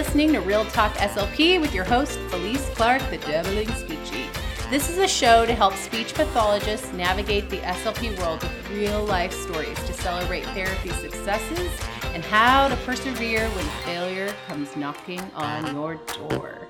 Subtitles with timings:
[0.00, 4.24] listening to Real Talk SLP with your host, Felice Clark, the Dabbling Speechie.
[4.70, 9.30] This is a show to help speech pathologists navigate the SLP world with real life
[9.30, 11.70] stories to celebrate therapy successes
[12.14, 16.66] and how to persevere when failure comes knocking on your door.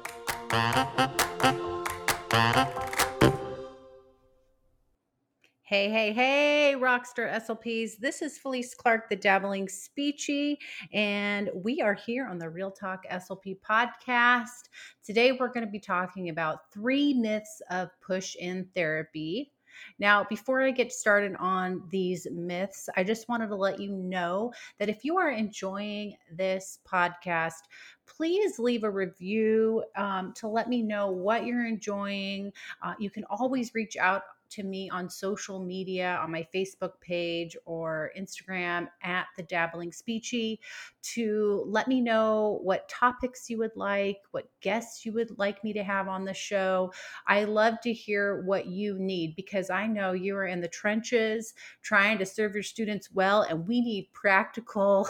[5.71, 7.99] Hey, hey, hey, Rockstar SLPs.
[8.01, 10.57] This is Felice Clark, the Dabbling Speechie,
[10.93, 14.69] and we are here on the Real Talk SLP podcast.
[15.05, 19.53] Today, we're going to be talking about three myths of push in therapy.
[20.01, 24.53] Now, before I get started on these myths, I just wanted to let you know
[24.81, 27.63] that if you are enjoying this podcast,
[28.09, 32.53] please leave a review um, to let me know what you're enjoying.
[32.83, 37.57] Uh, you can always reach out to me on social media, on my Facebook page
[37.65, 40.59] or Instagram at the Dabbling Speechie
[41.03, 45.73] to let me know what topics you would like, what guests you would like me
[45.73, 46.93] to have on the show.
[47.27, 51.55] I love to hear what you need because I know you are in the trenches
[51.83, 55.09] trying to serve your students well, and we need practical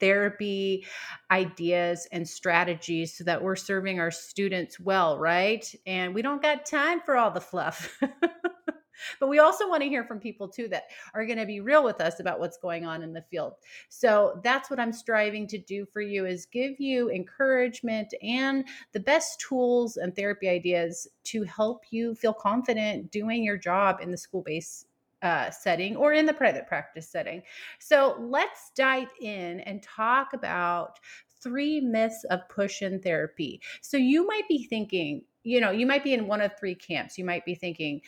[0.00, 0.86] therapy
[1.30, 5.74] ideas and strategies so that we're serving our students well, right?
[5.86, 7.98] And we don't got time for all the fluff.
[9.20, 11.84] but we also want to hear from people too that are going to be real
[11.84, 13.54] with us about what's going on in the field
[13.88, 19.00] so that's what i'm striving to do for you is give you encouragement and the
[19.00, 24.16] best tools and therapy ideas to help you feel confident doing your job in the
[24.16, 24.86] school-based
[25.22, 27.42] uh, setting or in the private practice setting.
[27.78, 30.98] So let's dive in and talk about
[31.40, 33.60] three myths of push in therapy.
[33.80, 37.16] So you might be thinking, you know, you might be in one of three camps.
[37.16, 38.00] You might be thinking,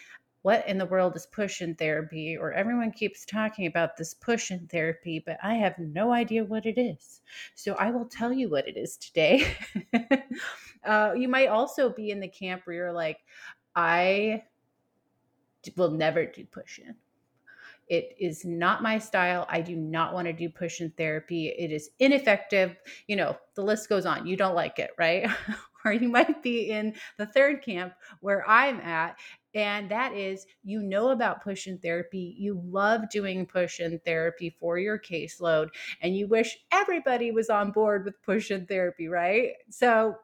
[0.43, 2.37] what in the world is push in therapy?
[2.37, 6.67] Or everyone keeps talking about this push in therapy, but I have no idea what
[6.67, 7.21] it is.
[7.55, 9.55] So I will tell you what it is today.
[10.85, 13.19] uh, you might also be in the camp where you're like,
[13.77, 14.43] I
[15.77, 16.95] will never do push in.
[17.89, 19.47] It is not my style.
[19.49, 21.49] I do not want to do push in therapy.
[21.49, 22.77] It is ineffective.
[23.09, 24.29] You know, the list goes on.
[24.29, 25.29] You don't like it, right?
[25.85, 29.17] or you might be in the third camp where I'm at.
[29.55, 32.37] And that is, you know about push in therapy.
[32.39, 35.71] You love doing push in therapy for your caseload,
[36.03, 39.55] and you wish everybody was on board with push in therapy, right?
[39.69, 40.15] So,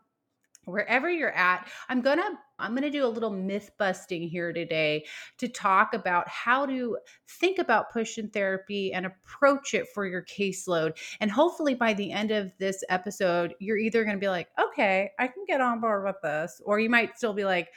[0.67, 2.29] wherever you're at i'm gonna
[2.59, 5.05] i'm gonna do a little myth busting here today
[5.39, 6.99] to talk about how to
[7.41, 10.97] think about push in therapy and approach it for your caseload.
[11.21, 15.27] And hopefully by the end of this episode you're either gonna be like okay i
[15.27, 17.69] can get on board with this or you might still be like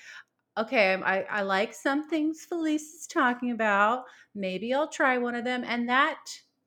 [0.57, 4.03] okay i, I like some things felice is talking about.
[4.35, 6.19] Maybe i'll try one of them and that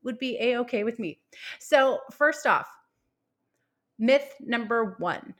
[0.04, 1.20] would be a-okay with me.
[1.58, 2.68] So first off
[3.98, 5.34] myth number one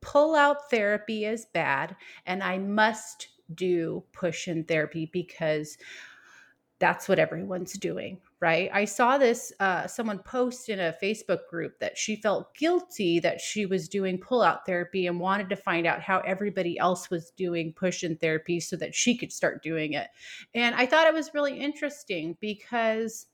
[0.00, 1.96] pull out therapy is bad
[2.26, 5.76] and I must do push in therapy because
[6.78, 8.70] that's what everyone's doing, right?
[8.72, 13.38] I saw this uh, someone post in a Facebook group that she felt guilty that
[13.38, 17.32] she was doing pull out therapy and wanted to find out how everybody else was
[17.36, 20.08] doing push in therapy so that she could start doing it.
[20.54, 23.26] And I thought it was really interesting because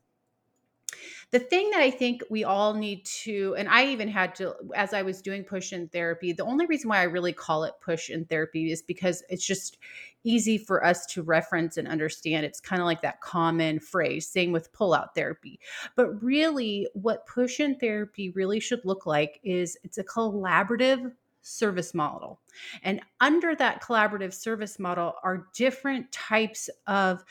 [1.31, 4.95] the thing that I think we all need to, and I even had to, as
[4.95, 8.11] I was doing push in therapy, the only reason why I really call it push
[8.11, 9.79] in therapy is because it's just
[10.25, 12.47] easy for us to reference and understand.
[12.47, 15.61] It's kind of like that common phrase, same with pull out therapy.
[15.95, 21.13] But really, what push in therapy really should look like is it's a collaborative
[21.47, 22.41] service model.
[22.83, 27.25] And under that collaborative service model are different types of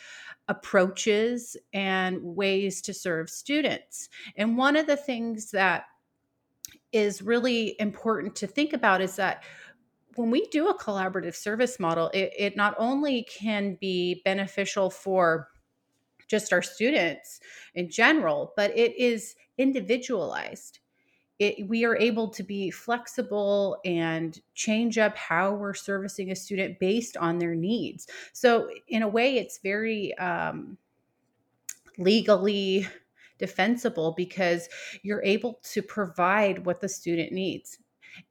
[0.47, 4.09] approaches and ways to serve students.
[4.37, 5.85] And one of the things that
[6.91, 9.43] is really important to think about is that
[10.15, 15.49] when we do a collaborative service model, it, it not only can be beneficial for
[16.27, 17.41] just our students
[17.73, 20.79] in general, but it is individualized
[21.39, 26.79] it, we are able to be flexible and change up how we're servicing a student
[26.79, 28.07] based on their needs.
[28.33, 30.77] So, in a way, it's very um,
[31.97, 32.87] legally
[33.37, 34.69] defensible because
[35.03, 37.79] you're able to provide what the student needs.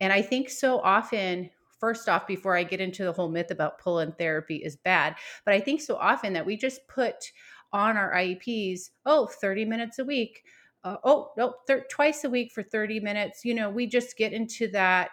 [0.00, 3.78] And I think so often, first off, before I get into the whole myth about
[3.78, 7.32] pull in therapy is bad, but I think so often that we just put
[7.70, 10.44] on our IEPs, oh, 30 minutes a week
[10.84, 14.32] uh, oh no thir- twice a week for 30 minutes you know we just get
[14.32, 15.10] into that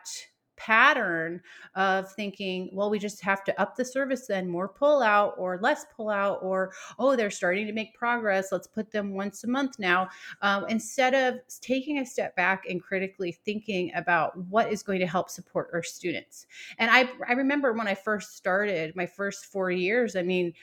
[0.61, 1.41] pattern
[1.73, 5.59] of thinking, well, we just have to up the service then, more pull out or
[5.59, 8.51] less pull out, or oh, they're starting to make progress.
[8.51, 10.07] Let's put them once a month now.
[10.43, 15.07] Um, instead of taking a step back and critically thinking about what is going to
[15.07, 16.45] help support our students.
[16.77, 20.53] And I, I remember when I first started my first four years, I mean,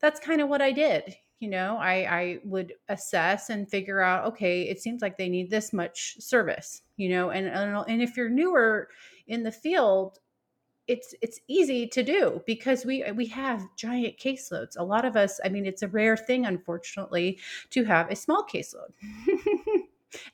[0.00, 4.24] that's kind of what I did you know i i would assess and figure out
[4.24, 8.30] okay it seems like they need this much service you know and and if you're
[8.30, 8.88] newer
[9.26, 10.20] in the field
[10.86, 14.76] it's it's easy to do because we we have giant caseloads.
[14.76, 17.38] A lot of us i mean it's a rare thing unfortunately
[17.70, 18.92] to have a small caseload.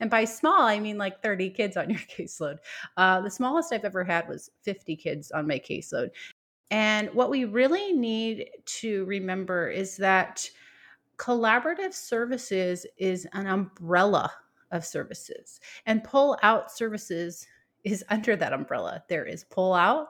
[0.01, 2.57] And by small i mean like 30 kids on your caseload.
[2.97, 6.11] Uh, the smallest i've ever had was 50 kids on my caseload.
[6.71, 8.51] And what we really need
[8.81, 10.51] to remember is that
[11.19, 14.32] collaborative services is an umbrella
[14.70, 17.47] of services, and pull out services
[17.85, 19.03] is under that umbrella.
[19.09, 20.09] There is pull out,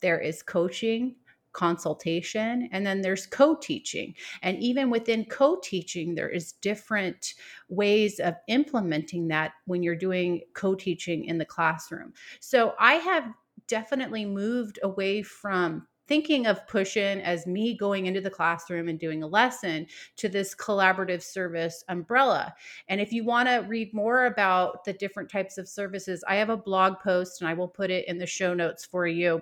[0.00, 1.16] there is coaching,
[1.52, 4.14] consultation, and then there's co teaching.
[4.42, 7.34] And even within co teaching, there is different
[7.68, 12.12] ways of implementing that when you're doing co teaching in the classroom.
[12.40, 13.32] So I have
[13.66, 19.22] definitely moved away from thinking of Pushin as me going into the classroom and doing
[19.22, 19.86] a lesson
[20.16, 22.52] to this collaborative service umbrella.
[22.88, 26.50] And if you want to read more about the different types of services, I have
[26.50, 29.40] a blog post and I will put it in the show notes for you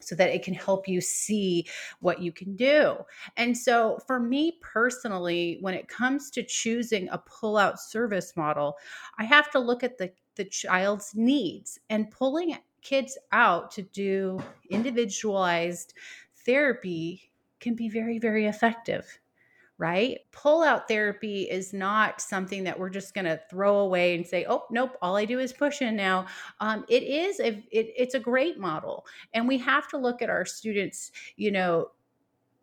[0.00, 1.64] so that it can help you see
[2.00, 2.96] what you can do.
[3.36, 8.76] And so, for me personally, when it comes to choosing a pull out service model,
[9.16, 12.50] I have to look at the, the child's needs and pulling
[12.84, 14.40] kids out to do
[14.70, 15.94] individualized
[16.46, 19.18] therapy can be very, very effective
[19.78, 20.18] right?
[20.30, 24.46] Pull out therapy is not something that we're just going to throw away and say,
[24.48, 26.26] "Oh, nope, all I do is push in now."
[26.60, 30.30] Um, it is a it, it's a great model, and we have to look at
[30.30, 31.90] our students, you know,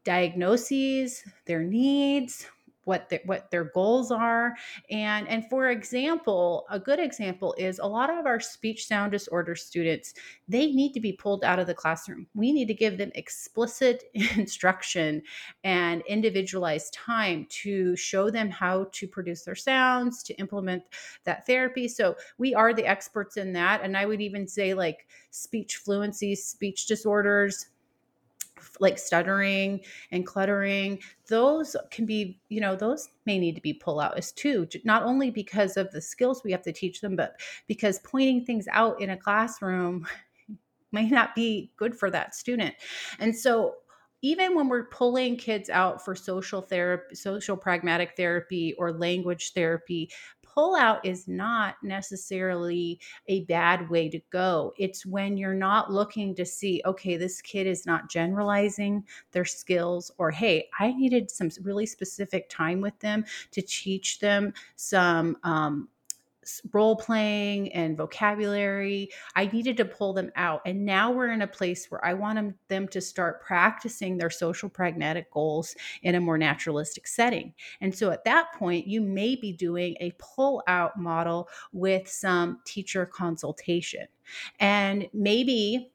[0.03, 2.47] diagnoses, their needs,
[2.85, 4.55] what their, what their goals are
[4.89, 9.55] and and for example a good example is a lot of our speech sound disorder
[9.55, 10.13] students
[10.47, 12.27] they need to be pulled out of the classroom.
[12.33, 15.21] We need to give them explicit instruction
[15.63, 20.83] and individualized time to show them how to produce their sounds to implement
[21.23, 21.87] that therapy.
[21.87, 26.35] So we are the experts in that and i would even say like speech fluency
[26.35, 27.67] speech disorders
[28.79, 29.81] like stuttering
[30.11, 34.31] and cluttering those can be you know those may need to be pull out as
[34.31, 38.45] too not only because of the skills we have to teach them but because pointing
[38.45, 40.05] things out in a classroom
[40.91, 42.75] may not be good for that student.
[43.19, 43.75] And so
[44.21, 50.11] even when we're pulling kids out for social therapy social pragmatic therapy or language therapy
[50.53, 54.73] pull out is not necessarily a bad way to go.
[54.77, 60.11] It's when you're not looking to see, okay, this kid is not generalizing their skills,
[60.17, 65.87] or hey, I needed some really specific time with them to teach them some um,
[66.73, 69.09] role playing and vocabulary.
[69.35, 70.61] I needed to pull them out.
[70.65, 74.67] And now we're in a place where I want them, to start practicing their social
[74.67, 77.53] pragmatic goals in a more naturalistic setting.
[77.79, 82.59] And so at that point, you may be doing a pull out model with some
[82.65, 84.07] teacher consultation.
[84.59, 85.91] And maybe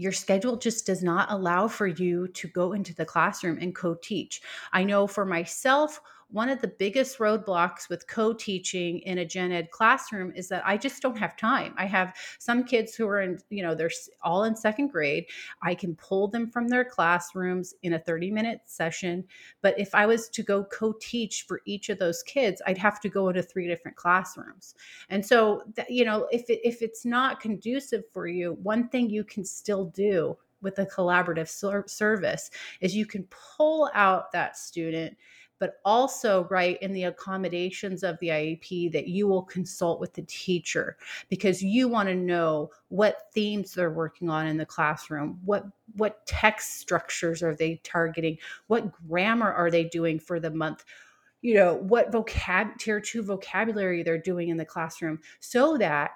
[0.00, 3.94] your schedule just does not allow for you to go into the classroom and co
[3.94, 4.40] teach.
[4.72, 6.00] I know for myself,
[6.32, 10.76] one of the biggest roadblocks with co-teaching in a gen ed classroom is that I
[10.76, 11.74] just don't have time.
[11.76, 13.90] I have some kids who are in, you know, they're
[14.22, 15.26] all in second grade.
[15.62, 19.24] I can pull them from their classrooms in a 30 minute session.
[19.62, 23.08] But if I was to go co-teach for each of those kids, I'd have to
[23.08, 24.74] go into three different classrooms.
[25.08, 29.24] And so, you know, if it, if it's not conducive for you, one thing you
[29.24, 31.48] can still do with a collaborative
[31.88, 35.16] service is you can pull out that student
[35.60, 40.22] but also write in the accommodations of the IEP that you will consult with the
[40.22, 40.96] teacher
[41.28, 45.64] because you want to know what themes they're working on in the classroom, what
[45.96, 50.84] what text structures are they targeting, what grammar are they doing for the month
[51.42, 56.10] you know what vocab tier 2 vocabulary they're doing in the classroom so that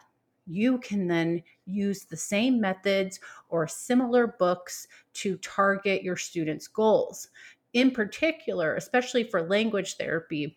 [0.47, 7.29] you can then use the same methods or similar books to target your students' goals
[7.75, 10.57] in particular, especially for language therapy,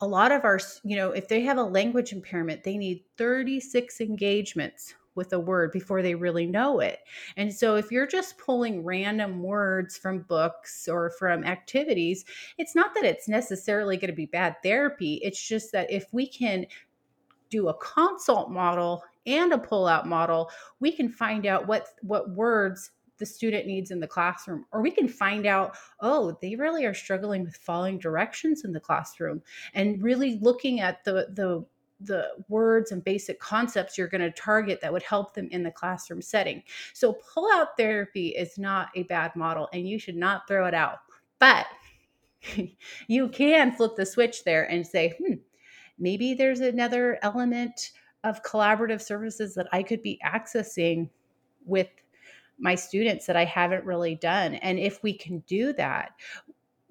[0.00, 4.00] a lot of our, you know, if they have a language impairment, they need 36
[4.00, 7.00] engagements with a word before they really know it.
[7.36, 12.24] And so if you're just pulling random words from books or from activities,
[12.56, 15.20] it's not that it's necessarily going to be bad therapy.
[15.22, 16.64] It's just that if we can
[17.50, 22.30] do a consult model and a pull out model, we can find out what what
[22.30, 26.84] words the student needs in the classroom or we can find out oh they really
[26.84, 29.40] are struggling with following directions in the classroom
[29.74, 31.64] and really looking at the the
[32.00, 35.70] the words and basic concepts you're going to target that would help them in the
[35.70, 36.62] classroom setting.
[36.94, 40.74] So, pull out therapy is not a bad model and you should not throw it
[40.74, 40.98] out.
[41.38, 41.66] But
[43.06, 45.34] you can flip the switch there and say, hmm,
[45.98, 47.92] maybe there's another element
[48.24, 51.08] of collaborative services that I could be accessing
[51.64, 51.88] with
[52.60, 54.54] my students that I haven't really done.
[54.56, 56.12] And if we can do that,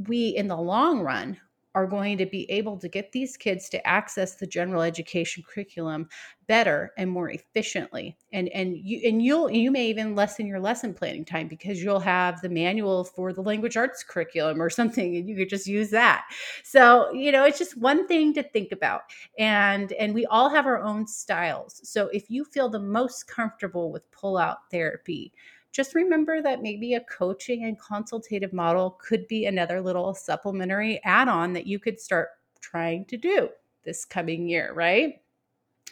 [0.08, 1.38] we in the long run
[1.76, 6.10] are going to be able to get these kids to access the general education curriculum
[6.48, 10.96] better and more efficiently and and you and you'll you may even lessen your lesson
[10.96, 15.30] planning time because you'll have the manual for the language arts curriculum or something and
[15.30, 16.26] you could just use that
[16.64, 19.02] so you know it's just one thing to think about
[19.38, 23.92] and and we all have our own styles so if you feel the most comfortable
[23.92, 25.32] with pull out therapy
[25.72, 31.28] just remember that maybe a coaching and consultative model could be another little supplementary add
[31.28, 33.50] on that you could start trying to do
[33.84, 35.22] this coming year, right?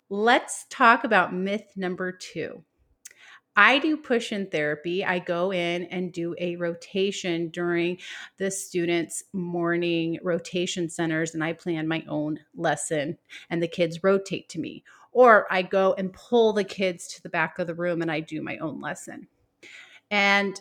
[0.10, 2.63] Let's talk about myth number two.
[3.55, 5.03] I do push in therapy.
[5.03, 7.98] I go in and do a rotation during
[8.38, 13.17] the students' morning rotation centers, and I plan my own lesson,
[13.50, 14.84] and the kids rotate to me.
[15.12, 18.19] Or I go and pull the kids to the back of the room and I
[18.19, 19.27] do my own lesson.
[20.12, 20.60] And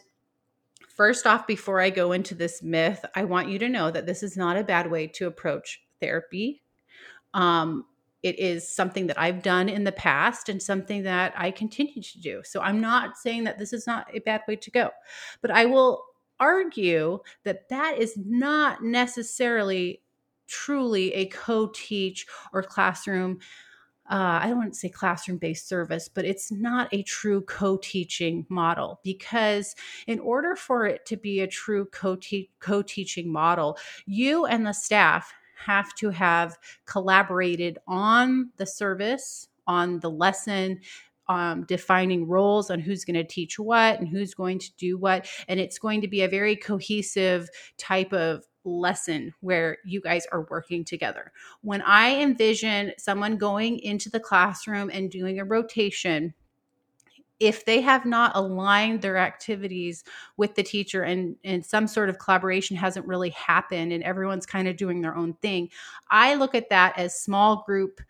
[0.89, 4.23] first off, before I go into this myth, I want you to know that this
[4.23, 6.63] is not a bad way to approach therapy.
[7.35, 7.85] Um,
[8.23, 12.21] it is something that I've done in the past and something that I continue to
[12.21, 12.43] do.
[12.45, 14.91] So I'm not saying that this is not a bad way to go,
[15.43, 16.03] but I will
[16.41, 20.03] argue that that is not necessarily
[20.47, 23.39] truly a co teach or classroom
[24.11, 27.77] uh, I don't want to say classroom based service, but it's not a true co
[27.77, 29.75] teaching model because,
[30.07, 35.33] in order for it to be a true co teaching model, you and the staff
[35.57, 40.81] have to have collaborated on the service, on the lesson,
[41.29, 45.29] um, defining roles on who's going to teach what and who's going to do what.
[45.49, 47.49] And it's going to be a very cohesive
[47.79, 51.33] type of lesson where you guys are working together.
[51.63, 56.35] When I envision someone going into the classroom and doing a rotation,
[57.39, 60.05] if they have not aligned their activities
[60.37, 64.67] with the teacher and, and some sort of collaboration hasn't really happened and everyone's kind
[64.69, 65.71] of doing their own thing,
[66.11, 68.01] I look at that as small group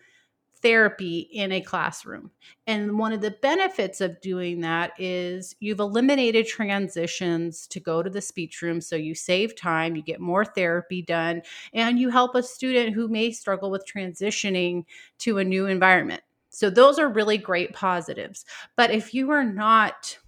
[0.67, 2.29] therapy in a classroom.
[2.67, 8.11] And one of the benefits of doing that is you've eliminated transitions to go to
[8.11, 8.81] the speech room.
[8.81, 11.43] So you save time, you get more therapy done,
[11.73, 14.87] and you help a student who may struggle with transitioning
[15.19, 16.23] to a new environment.
[16.51, 18.45] So those are really great positives.
[18.77, 20.19] But if you are not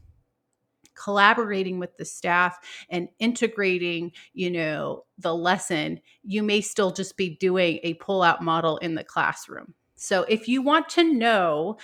[0.95, 2.59] collaborating with the staff
[2.91, 8.43] and integrating you know the lesson you may still just be doing a pull out
[8.43, 11.79] model in the classroom so if you want to know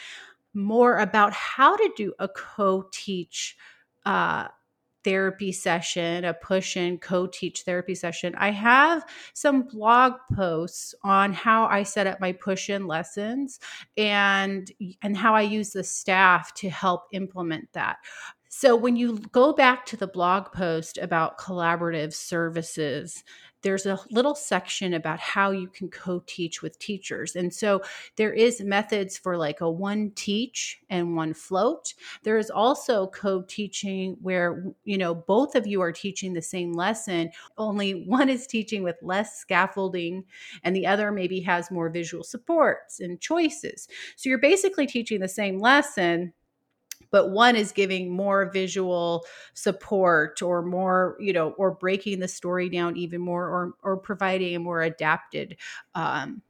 [0.54, 3.56] more about how to do a co teach
[4.06, 4.48] uh,
[5.02, 9.04] therapy session, a push in co teach therapy session, I have
[9.34, 13.60] some blog posts on how I set up my push in lessons
[13.96, 14.70] and
[15.02, 17.98] and how I use the staff to help implement that.
[18.48, 23.24] So when you go back to the blog post about collaborative services,
[23.64, 27.34] there's a little section about how you can co-teach with teachers.
[27.34, 27.82] And so
[28.16, 31.94] there is methods for like a one teach and one float.
[32.22, 37.30] There is also co-teaching where you know both of you are teaching the same lesson,
[37.58, 40.24] only one is teaching with less scaffolding
[40.62, 43.88] and the other maybe has more visual supports and choices.
[44.16, 46.32] So you're basically teaching the same lesson
[47.14, 52.68] but one is giving more visual support or more you know or breaking the story
[52.68, 55.56] down even more or or providing a more adapted
[55.94, 56.42] um,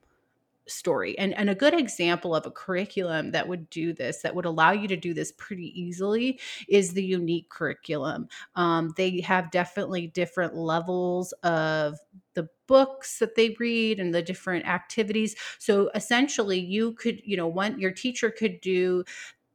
[0.67, 1.19] story.
[1.19, 4.73] And and a good example of a curriculum that would do this that would allow
[4.73, 8.29] you to do this pretty easily is the unique curriculum.
[8.57, 11.99] Um, they have definitely different levels of
[12.33, 15.37] the books that they read and the different activities.
[15.59, 19.05] So essentially you could you know one your teacher could do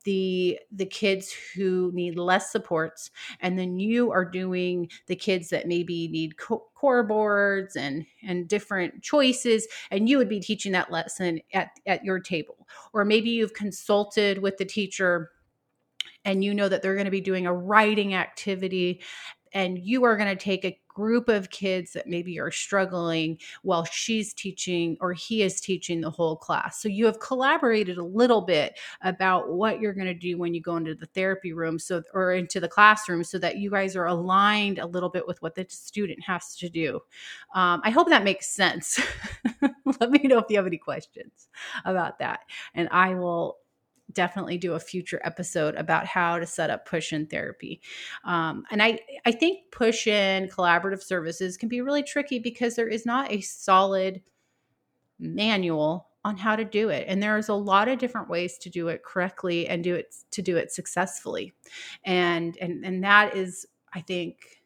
[0.03, 5.67] the the kids who need less supports and then you are doing the kids that
[5.67, 10.91] maybe need co- core boards and and different choices and you would be teaching that
[10.91, 12.67] lesson at at your table.
[12.93, 15.31] Or maybe you've consulted with the teacher
[16.25, 19.01] and you know that they're going to be doing a writing activity
[19.53, 23.85] and you are going to take a group of kids that maybe are struggling while
[23.85, 26.81] she's teaching or he is teaching the whole class.
[26.81, 30.61] So you have collaborated a little bit about what you're going to do when you
[30.61, 34.07] go into the therapy room so or into the classroom so that you guys are
[34.07, 36.95] aligned a little bit with what the student has to do.
[37.55, 38.99] Um, I hope that makes sense.
[40.01, 41.47] Let me know if you have any questions
[41.85, 42.41] about that.
[42.73, 43.59] And I will
[44.11, 47.81] definitely do a future episode about how to set up push in therapy.
[48.23, 52.87] Um, and I, I think push in collaborative services can be really tricky because there
[52.87, 54.21] is not a solid
[55.19, 57.05] manual on how to do it.
[57.07, 60.41] And there's a lot of different ways to do it correctly and do it to
[60.41, 61.53] do it successfully.
[62.03, 64.61] And and and that is i think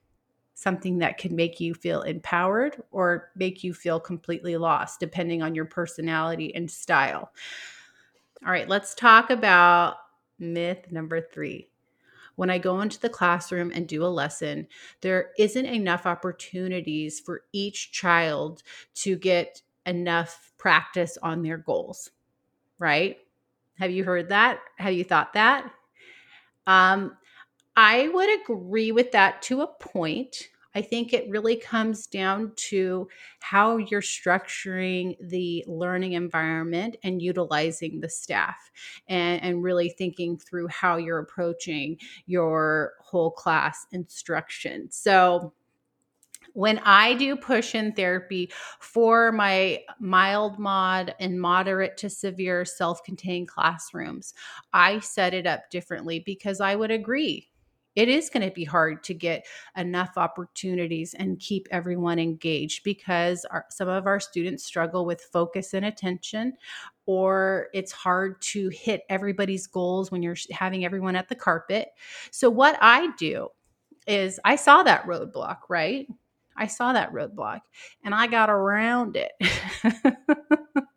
[0.56, 5.56] something that can make you feel empowered or make you feel completely lost depending on
[5.56, 7.32] your personality and style
[8.46, 9.96] all right, let's talk about
[10.40, 11.70] myth number three.
[12.36, 14.68] When I go into the classroom and do a lesson,
[15.02, 18.64] there isn't enough opportunities for each child
[18.96, 22.10] to get enough practice on their goals,
[22.80, 23.18] right?
[23.78, 24.60] Have you heard that?
[24.78, 25.72] Have you thought that?
[26.66, 27.18] Um,
[27.76, 30.50] I would agree with that to a point.
[30.76, 33.08] I think it really comes down to
[33.40, 38.72] how you're structuring the learning environment and utilizing the staff
[39.08, 44.90] and, and really thinking through how you're approaching your whole class instruction.
[44.92, 45.54] So,
[46.54, 53.04] when I do push in therapy for my mild mod and moderate to severe self
[53.04, 54.34] contained classrooms,
[54.72, 57.50] I set it up differently because I would agree
[57.96, 59.46] it is going to be hard to get
[59.78, 65.74] enough opportunities and keep everyone engaged because our, some of our students struggle with focus
[65.74, 66.54] and attention
[67.06, 71.90] or it's hard to hit everybody's goals when you're having everyone at the carpet.
[72.32, 73.50] So what i do
[74.08, 76.08] is i saw that roadblock right?
[76.56, 77.62] I saw that roadblock
[78.04, 79.32] and i got around it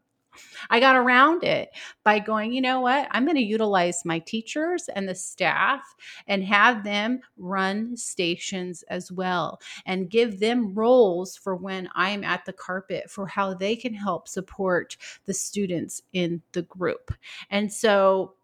[0.70, 1.70] I got around it
[2.04, 3.08] by going, you know what?
[3.10, 5.94] I'm going to utilize my teachers and the staff
[6.26, 12.44] and have them run stations as well and give them roles for when I'm at
[12.44, 17.12] the carpet for how they can help support the students in the group.
[17.50, 18.34] And so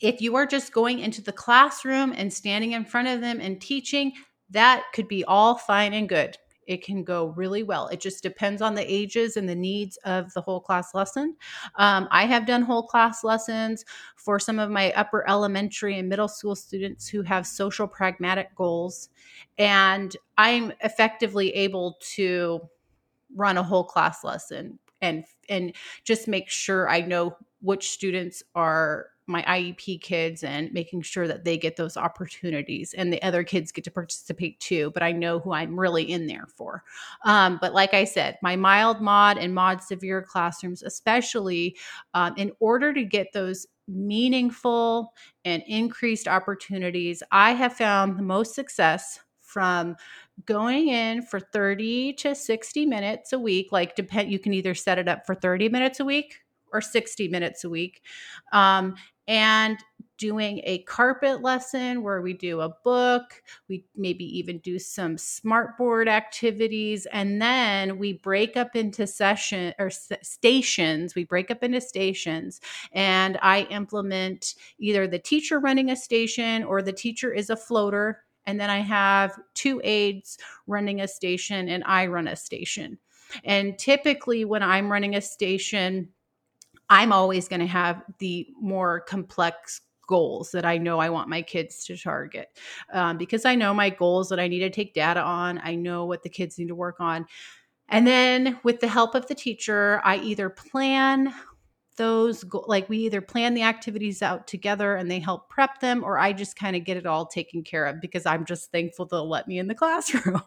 [0.00, 3.60] if you are just going into the classroom and standing in front of them and
[3.60, 4.12] teaching,
[4.50, 7.88] that could be all fine and good it can go really well.
[7.88, 11.34] It just depends on the ages and the needs of the whole class lesson.
[11.76, 13.84] Um, I have done whole class lessons
[14.16, 19.08] for some of my upper elementary and middle school students who have social pragmatic goals.
[19.56, 22.60] And I'm effectively able to
[23.34, 29.06] run a whole class lesson and and just make sure I know which students are
[29.28, 33.70] my IEP kids and making sure that they get those opportunities and the other kids
[33.70, 34.90] get to participate too.
[34.92, 36.82] But I know who I'm really in there for.
[37.24, 41.76] Um, but like I said, my mild mod and mod severe classrooms, especially
[42.14, 45.12] um, in order to get those meaningful
[45.44, 49.96] and increased opportunities, I have found the most success from
[50.44, 54.98] going in for 30 to 60 minutes a week like depend you can either set
[54.98, 56.40] it up for 30 minutes a week
[56.72, 58.02] or 60 minutes a week.
[58.52, 59.78] Um, and
[60.18, 66.08] doing a carpet lesson where we do a book, we maybe even do some smartboard
[66.08, 71.14] activities, and then we break up into session or stations.
[71.14, 72.60] We break up into stations,
[72.92, 78.24] and I implement either the teacher running a station or the teacher is a floater.
[78.46, 82.98] And then I have two aides running a station, and I run a station.
[83.44, 86.08] And typically, when I'm running a station,
[86.90, 91.42] I'm always going to have the more complex goals that I know I want my
[91.42, 92.48] kids to target
[92.92, 95.60] um, because I know my goals that I need to take data on.
[95.62, 97.26] I know what the kids need to work on.
[97.90, 101.32] And then with the help of the teacher, I either plan
[101.98, 106.18] those like we either plan the activities out together and they help prep them or
[106.18, 109.28] i just kind of get it all taken care of because i'm just thankful they'll
[109.28, 110.42] let me in the classroom.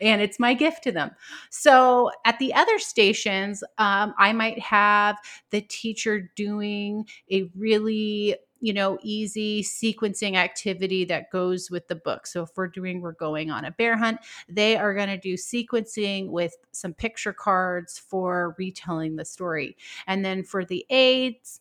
[0.00, 1.10] And it's my gift to them.
[1.50, 5.16] So at the other stations um, i might have
[5.50, 12.26] the teacher doing a really you know, easy sequencing activity that goes with the book.
[12.26, 15.34] So if we're doing, we're going on a bear hunt, they are going to do
[15.34, 19.76] sequencing with some picture cards for retelling the story.
[20.06, 21.60] And then for the aides,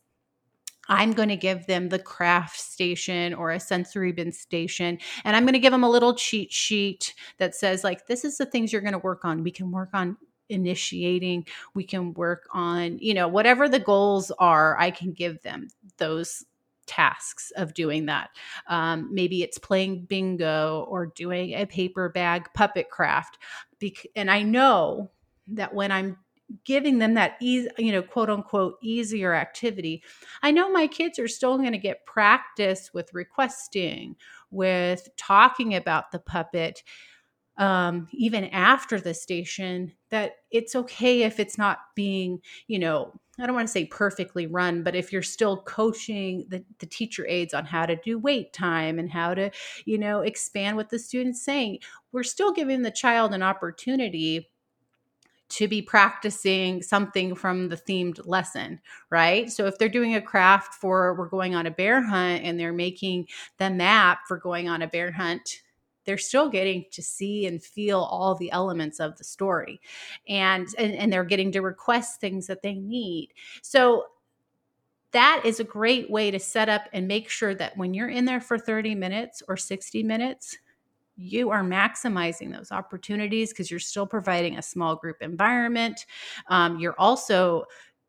[0.90, 4.98] I'm going to give them the craft station or a sensory bin station.
[5.24, 8.38] And I'm going to give them a little cheat sheet that says, like, this is
[8.38, 9.44] the things you're going to work on.
[9.44, 10.18] We can work on
[10.50, 15.68] initiating we can work on you know whatever the goals are i can give them
[15.98, 16.44] those
[16.90, 18.32] tasks of doing that.
[18.68, 23.38] Um, maybe it's playing bingo or doing a paper bag puppet craft.
[24.16, 25.12] And I know
[25.48, 26.18] that when I'm
[26.66, 30.04] giving them that easy, you know, quote unquote easier activity,
[30.42, 34.16] I know my kids are still going to get practice with requesting,
[34.50, 36.84] with talking about the puppet.
[37.58, 43.46] Um, even after the station, that it's okay if it's not being, you know, I
[43.46, 47.54] don't want to say perfectly run, but if you're still coaching the, the teacher aides
[47.54, 49.52] on how to do wait time and how to,
[49.86, 51.80] you know, expand what the student's saying,
[52.12, 54.50] we're still giving the child an opportunity
[55.50, 59.52] to be practicing something from the themed lesson, right?
[59.52, 62.72] So if they're doing a craft for we're going on a bear hunt and they're
[62.72, 65.62] making the map for going on a bear hunt,
[66.10, 69.80] they're still getting to see and feel all the elements of the story.
[70.28, 73.30] And and, and they're getting to request things that they need.
[73.62, 74.06] So
[75.12, 78.26] that is a great way to set up and make sure that when you're in
[78.26, 80.58] there for 30 minutes or 60 minutes,
[81.16, 86.08] you are maximizing those opportunities because you're still providing a small group environment.
[86.48, 87.66] Um, you're also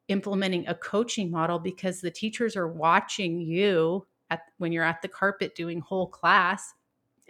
[0.09, 5.09] implementing a coaching model because the teachers are watching you at, when you're at the
[5.09, 6.73] carpet doing whole class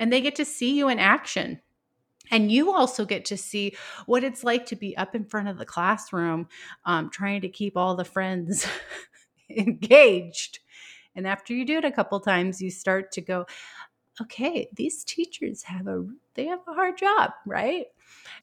[0.00, 1.60] and they get to see you in action.
[2.32, 5.58] And you also get to see what it's like to be up in front of
[5.58, 6.48] the classroom,
[6.84, 8.66] um, trying to keep all the friends
[9.50, 10.60] engaged.
[11.14, 13.46] And after you do it a couple times, you start to go,
[14.20, 17.86] okay, these teachers have a they have a hard job, right?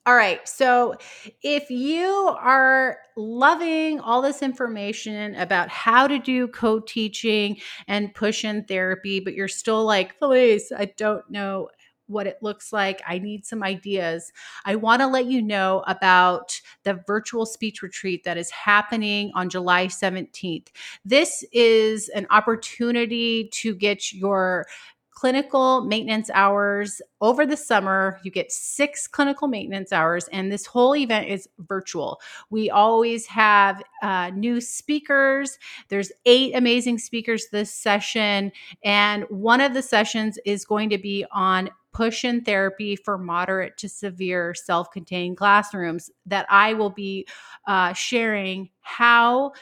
[0.06, 0.48] All right.
[0.48, 0.96] So,
[1.42, 8.46] if you are loving all this information about how to do co teaching and push
[8.46, 11.70] in therapy, but you're still like, please, I don't know
[12.08, 13.02] what it looks like.
[13.06, 14.32] I need some ideas.
[14.66, 19.50] I want to let you know about the virtual speech retreat that is happening on
[19.50, 20.72] July 17th.
[21.04, 24.68] This is an opportunity to get your
[25.18, 28.20] clinical maintenance hours over the summer.
[28.22, 32.22] You get six clinical maintenance hours, and this whole event is virtual.
[32.52, 35.58] We always have uh, new speakers.
[35.90, 38.52] There's eight amazing speakers this session,
[38.84, 43.76] and one of the sessions is going to be on push in therapy for moderate
[43.78, 47.26] to severe self contained classrooms that I will be
[47.66, 49.54] uh, sharing how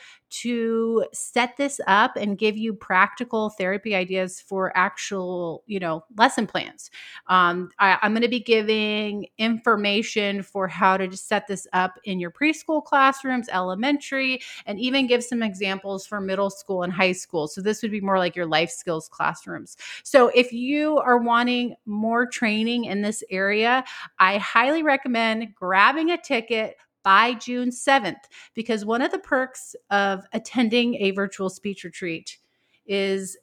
[0.41, 6.47] to set this up and give you practical therapy ideas for actual, you know, lesson
[6.47, 6.91] plans.
[7.27, 12.19] Um, I, I'm going to be giving information for how to set this up in
[12.19, 17.47] your preschool classrooms, elementary, and even give some examples for middle school and high school.
[17.47, 19.77] So this would be more like your life skills classrooms.
[20.03, 23.83] So if you are wanting more training in this area,
[24.19, 28.23] I highly recommend grabbing a ticket by June 7th.
[28.53, 32.37] Because one of the perks of attending a virtual speech retreat
[32.85, 33.37] is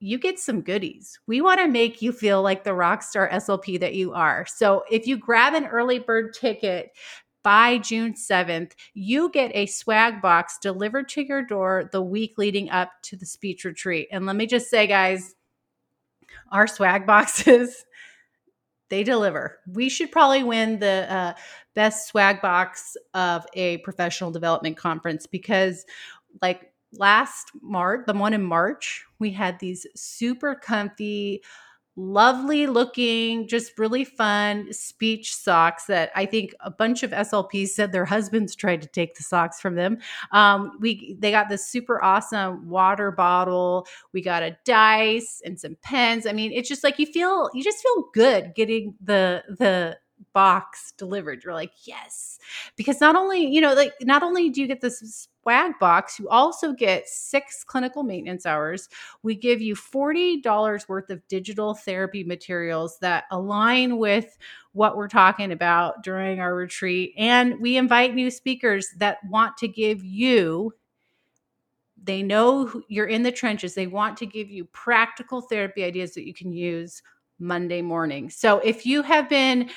[0.00, 1.18] you get some goodies.
[1.26, 4.46] We want to make you feel like the rock star SLP that you are.
[4.46, 6.92] So if you grab an early bird ticket,
[7.44, 12.68] by June 7th, you get a swag box delivered to your door the week leading
[12.68, 14.08] up to the speech retreat.
[14.12, 15.34] And let me just say, guys,
[16.50, 17.86] our swag boxes
[18.90, 19.58] they deliver.
[19.66, 21.34] We should probably win the uh,
[21.74, 25.84] best swag box of a professional development conference because,
[26.40, 31.42] like last March, the one in March, we had these super comfy
[31.98, 37.90] lovely looking, just really fun speech socks that I think a bunch of SLPs said
[37.90, 39.98] their husbands tried to take the socks from them.
[40.30, 43.86] Um, we they got this super awesome water bottle.
[44.12, 46.24] We got a dice and some pens.
[46.26, 49.98] I mean, it's just like you feel you just feel good getting the the
[50.38, 51.42] box delivered.
[51.42, 52.38] You're like, yes.
[52.76, 56.28] Because not only, you know, like not only do you get this swag box, you
[56.28, 58.88] also get six clinical maintenance hours.
[59.24, 64.38] We give you $40 worth of digital therapy materials that align with
[64.74, 67.14] what we're talking about during our retreat.
[67.18, 70.72] And we invite new speakers that want to give you
[72.00, 73.74] they know you're in the trenches.
[73.74, 77.02] They want to give you practical therapy ideas that you can use
[77.38, 78.30] Monday morning.
[78.30, 79.70] So if you have been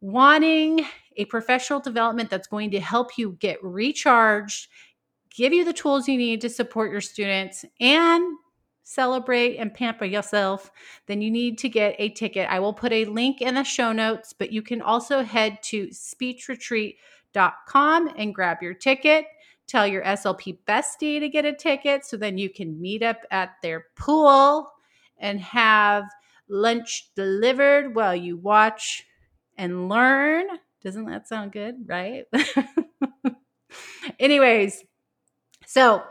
[0.00, 0.84] wanting
[1.16, 4.68] a professional development that's going to help you get recharged,
[5.30, 8.36] give you the tools you need to support your students, and
[8.86, 10.70] celebrate and pamper yourself,
[11.06, 12.48] then you need to get a ticket.
[12.48, 15.88] I will put a link in the show notes, but you can also head to
[15.88, 19.26] speechretreat.com and grab your ticket.
[19.66, 23.56] Tell your SLP bestie to get a ticket so then you can meet up at
[23.60, 24.70] their pool
[25.18, 26.04] and have
[26.48, 29.04] lunch delivered while you watch
[29.56, 30.46] and learn.
[30.82, 31.76] Doesn't that sound good?
[31.86, 32.24] Right?
[34.18, 34.84] Anyways,
[35.66, 36.02] so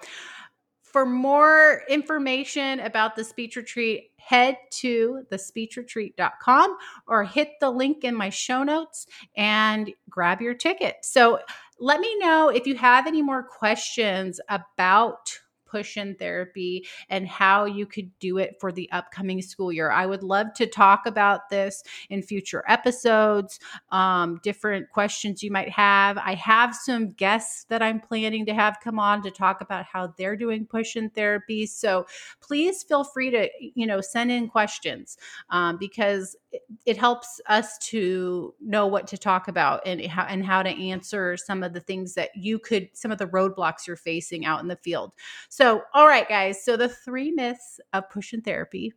[0.81, 6.77] for more information about the speech retreat, head to thespeechretreat.com
[7.07, 9.05] or hit the link in my show notes
[9.35, 10.95] and grab your ticket.
[11.01, 11.39] So
[11.79, 15.37] let me know if you have any more questions about
[15.75, 19.91] push therapy and how you could do it for the upcoming school year.
[19.91, 23.59] I would love to talk about this in future episodes,
[23.91, 26.17] um, different questions you might have.
[26.17, 30.13] I have some guests that I'm planning to have come on to talk about how
[30.17, 31.65] they're doing push therapy.
[31.65, 32.05] So
[32.41, 35.17] please feel free to, you know, send in questions
[35.49, 40.45] um, because it, it helps us to know what to talk about and how, and
[40.45, 43.95] how to answer some of the things that you could, some of the roadblocks you're
[43.95, 45.11] facing out in the field.
[45.49, 46.63] So, all right, guys.
[46.63, 48.93] So the three myths of push in therapy,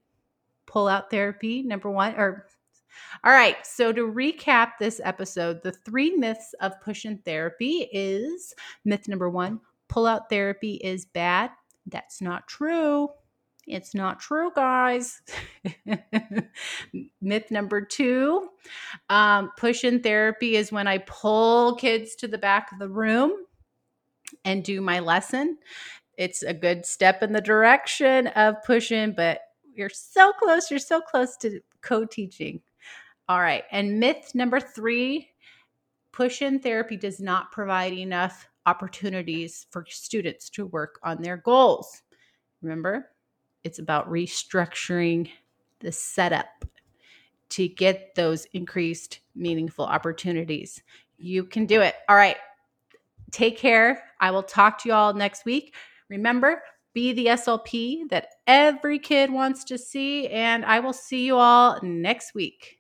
[0.66, 2.46] pull out therapy, number one, or
[3.24, 3.56] all right.
[3.66, 8.54] So to recap this episode, the three myths of push in therapy is
[8.84, 11.50] myth number one, pull out therapy is bad.
[11.86, 13.08] That's not true.
[13.68, 15.20] It's not true, guys.
[17.20, 18.48] Myth number two
[19.10, 23.32] um, push in therapy is when I pull kids to the back of the room
[24.44, 25.58] and do my lesson.
[26.18, 29.40] It's a good step in the direction of pushing, but
[29.72, 30.68] you're so close.
[30.68, 32.60] You're so close to co teaching.
[33.28, 33.62] All right.
[33.70, 35.28] And myth number three
[36.12, 42.02] push in therapy does not provide enough opportunities for students to work on their goals.
[42.62, 43.10] Remember,
[43.62, 45.30] it's about restructuring
[45.78, 46.64] the setup
[47.50, 50.82] to get those increased meaningful opportunities.
[51.16, 51.94] You can do it.
[52.08, 52.36] All right.
[53.30, 54.02] Take care.
[54.20, 55.74] I will talk to you all next week.
[56.08, 56.62] Remember,
[56.94, 61.78] be the SLP that every kid wants to see, and I will see you all
[61.82, 62.77] next week.